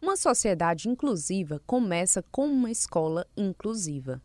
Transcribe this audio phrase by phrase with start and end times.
[0.00, 4.22] Uma sociedade inclusiva começa com uma escola inclusiva.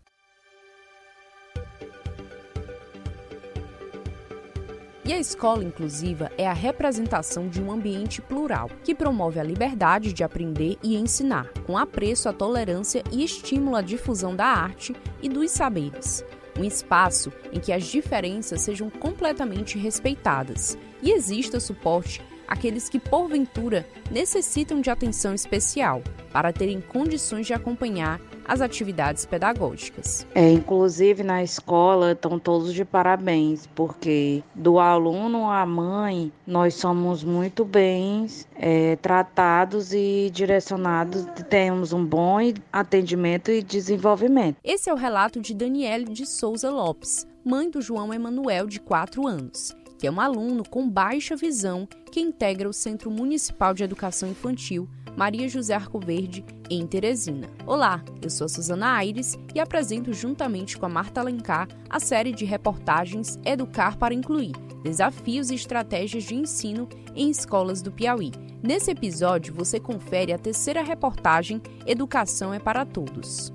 [5.09, 10.13] E a escola inclusiva é a representação de um ambiente plural, que promove a liberdade
[10.13, 15.27] de aprender e ensinar, com apreço à tolerância e estímulo à difusão da arte e
[15.27, 16.23] dos saberes.
[16.59, 23.85] Um espaço em que as diferenças sejam completamente respeitadas e exista suporte àqueles que, porventura,
[24.09, 26.01] necessitam de atenção especial
[26.33, 30.25] para terem condições de acompanhar as atividades pedagógicas.
[30.33, 37.23] É, inclusive na escola estão todos de parabéns, porque do aluno à mãe nós somos
[37.23, 42.39] muito bem é, tratados e direcionados, temos um bom
[42.73, 44.57] atendimento e desenvolvimento.
[44.63, 49.27] Esse é o relato de Daniele de Souza Lopes, mãe do João Emanuel, de 4
[49.27, 54.29] anos que é um aluno com baixa visão que integra o Centro Municipal de Educação
[54.29, 57.49] Infantil Maria José Arcoverde, em Teresina.
[57.67, 62.45] Olá, eu sou Suzana Aires e apresento juntamente com a Marta Alencar a série de
[62.45, 68.31] reportagens Educar para Incluir Desafios e Estratégias de Ensino em Escolas do Piauí.
[68.63, 73.51] Nesse episódio, você confere a terceira reportagem Educação é para Todos.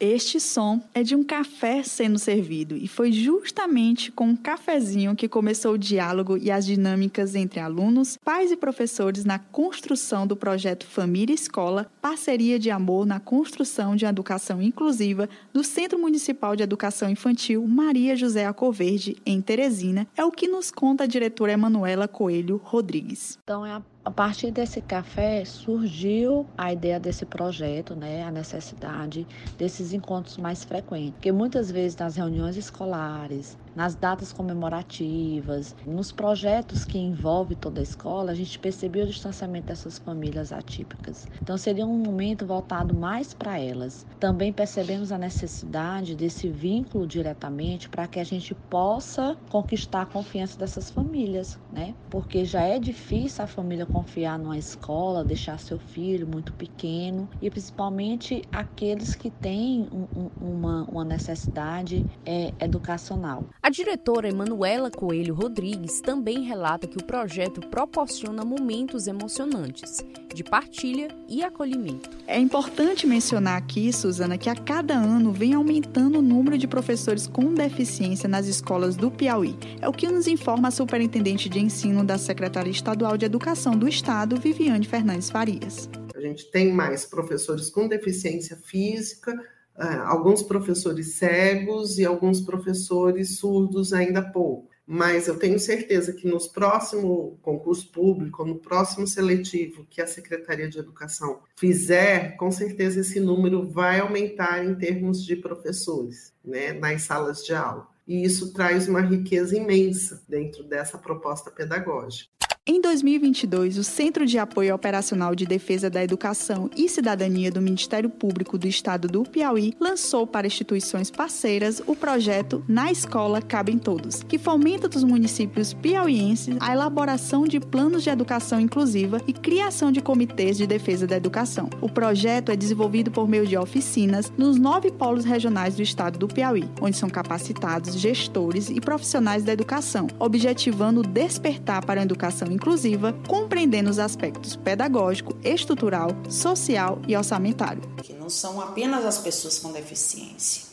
[0.00, 5.26] Este som é de um café sendo servido e foi justamente com um cafezinho que
[5.26, 10.86] começou o diálogo e as dinâmicas entre alunos, pais e professores na construção do projeto
[10.86, 17.10] Família Escola, parceria de amor na construção de educação inclusiva do Centro Municipal de Educação
[17.10, 22.60] Infantil Maria José Acoverde, em Teresina, é o que nos conta a diretora Emanuela Coelho
[22.62, 23.36] Rodrigues.
[23.42, 29.28] Então é a a partir desse café surgiu a ideia desse projeto, né, a necessidade
[29.58, 36.84] desses encontros mais frequentes, porque muitas vezes nas reuniões escolares, nas datas comemorativas, nos projetos
[36.84, 41.28] que envolvem toda a escola, a gente percebeu o distanciamento dessas famílias atípicas.
[41.40, 44.04] Então seria um momento voltado mais para elas.
[44.18, 50.58] Também percebemos a necessidade desse vínculo diretamente para que a gente possa conquistar a confiança
[50.58, 51.94] dessas famílias, né?
[52.10, 57.48] Porque já é difícil a família confiar numa escola, deixar seu filho muito pequeno e
[57.48, 63.44] principalmente aqueles que têm um, um, uma, uma necessidade é, educacional.
[63.68, 70.02] A diretora Emanuela Coelho Rodrigues também relata que o projeto proporciona momentos emocionantes
[70.34, 72.08] de partilha e acolhimento.
[72.26, 77.26] É importante mencionar aqui, Suzana, que a cada ano vem aumentando o número de professores
[77.26, 79.54] com deficiência nas escolas do Piauí.
[79.82, 83.86] É o que nos informa a superintendente de ensino da Secretaria Estadual de Educação do
[83.86, 85.90] Estado, Viviane Fernandes Farias.
[86.16, 89.38] A gente tem mais professores com deficiência física,
[89.78, 94.68] alguns professores cegos e alguns professores surdos ainda pouco.
[94.90, 100.66] Mas eu tenho certeza que nos próximo concurso público, no próximo seletivo que a Secretaria
[100.66, 107.02] de Educação fizer, com certeza esse número vai aumentar em termos de professores, né, nas
[107.02, 107.86] salas de aula.
[108.06, 112.37] E isso traz uma riqueza imensa dentro dessa proposta pedagógica.
[112.70, 118.10] Em 2022, o Centro de Apoio Operacional de Defesa da Educação e Cidadania do Ministério
[118.10, 124.22] Público do Estado do Piauí lançou para instituições parceiras o projeto Na Escola Cabem Todos,
[124.22, 130.02] que fomenta dos municípios piauienses a elaboração de planos de educação inclusiva e criação de
[130.02, 131.70] comitês de defesa da educação.
[131.80, 136.28] O projeto é desenvolvido por meio de oficinas nos nove polos regionais do estado do
[136.28, 143.14] Piauí, onde são capacitados gestores e profissionais da educação, objetivando despertar para a educação inclusiva,
[143.28, 147.80] compreendendo os aspectos pedagógico, estrutural, social e orçamentário.
[148.02, 150.64] Que não são apenas as pessoas com deficiência,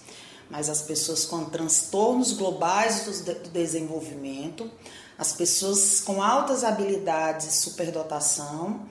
[0.49, 4.69] mas as pessoas com transtornos globais do desenvolvimento,
[5.17, 8.81] as pessoas com altas habilidades e superdotação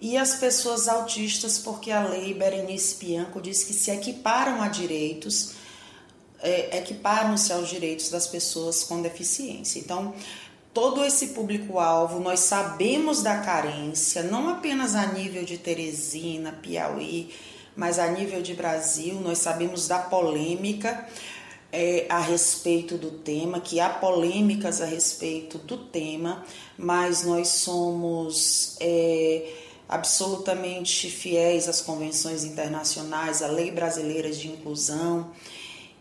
[0.00, 5.52] e as pessoas autistas, porque a lei Berenice Bianco diz que se equiparam a direitos,
[6.40, 9.80] é, equiparam-se aos direitos das pessoas com deficiência.
[9.80, 10.14] Então,
[10.72, 17.34] todo esse público-alvo, nós sabemos da carência, não apenas a nível de Teresina, Piauí,
[17.76, 21.06] mas a nível de Brasil, nós sabemos da polêmica
[21.72, 26.44] é, a respeito do tema, que há polêmicas a respeito do tema,
[26.76, 29.52] mas nós somos é,
[29.88, 35.30] absolutamente fiéis às convenções internacionais, à lei brasileira de inclusão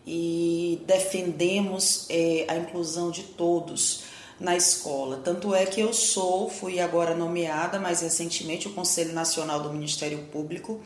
[0.05, 4.03] e defendemos é, a inclusão de todos
[4.39, 5.21] na escola.
[5.23, 10.19] Tanto é que eu sou, fui agora nomeada, mais recentemente, o Conselho Nacional do Ministério
[10.31, 10.81] Público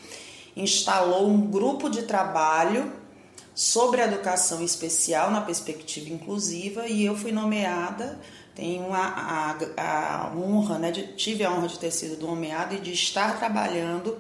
[0.56, 2.92] instalou um grupo de trabalho
[3.54, 8.20] sobre educação especial na perspectiva inclusiva e eu fui nomeada
[8.56, 12.80] tenho a, a, a honra, né, de, tive a honra de ter sido nomeada e
[12.80, 14.20] de estar trabalhando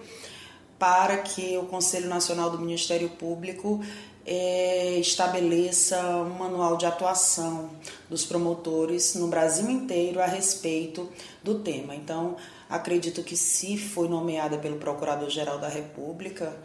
[0.82, 3.80] para que o Conselho Nacional do Ministério Público
[4.26, 7.70] é, estabeleça um manual de atuação
[8.10, 11.08] dos promotores no Brasil inteiro a respeito
[11.44, 11.96] do tema.
[11.96, 12.36] Então,
[12.68, 16.58] acredito que se foi nomeada pelo Procurador-Geral da República,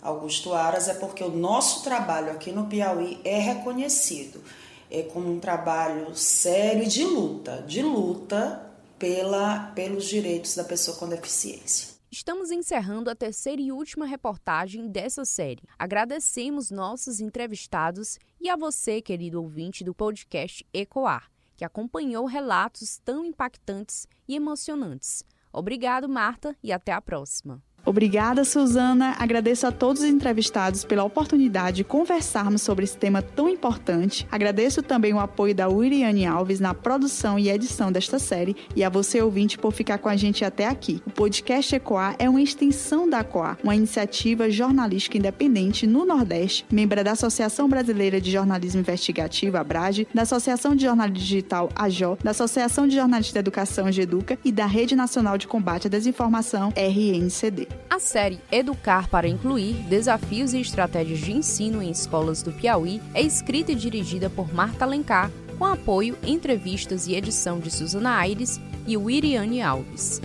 [0.00, 4.40] Augusto Aras, é porque o nosso trabalho aqui no Piauí é reconhecido
[4.88, 8.62] é como um trabalho sério de luta, de luta
[8.96, 11.95] pela, pelos direitos da pessoa com deficiência.
[12.16, 15.62] Estamos encerrando a terceira e última reportagem dessa série.
[15.78, 23.22] Agradecemos nossos entrevistados e a você, querido ouvinte do podcast Ecoar, que acompanhou relatos tão
[23.22, 25.22] impactantes e emocionantes.
[25.52, 27.62] Obrigado, Marta, e até a próxima.
[27.86, 29.14] Obrigada, Suzana.
[29.16, 34.26] Agradeço a todos os entrevistados pela oportunidade de conversarmos sobre esse tema tão importante.
[34.30, 38.88] Agradeço também o apoio da Uriane Alves na produção e edição desta série e a
[38.88, 41.00] você, ouvinte, por ficar com a gente até aqui.
[41.06, 47.04] O podcast Ecoar é uma extensão da Coar, uma iniciativa jornalística independente no Nordeste, membro
[47.04, 52.88] da Associação Brasileira de Jornalismo Investigativo, ABRAGE, da Associação de Jornalismo Digital, AJO, da Associação
[52.88, 57.75] de Jornalistas da Educação, GEDUCA, e da Rede Nacional de Combate à Desinformação, RNCD.
[57.88, 63.22] A série Educar para Incluir Desafios e Estratégias de Ensino em Escolas do Piauí é
[63.22, 68.96] escrita e dirigida por Marta Alencar, com apoio, entrevistas e edição de Suzana Aires e
[68.96, 70.20] Wiriane Alves.